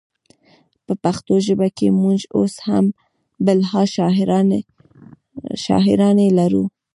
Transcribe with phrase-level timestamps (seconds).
[0.85, 2.85] په پښتو ژبه کې مونږ اوس هم
[3.45, 3.81] بلها
[5.65, 6.65] شاعرانې لرو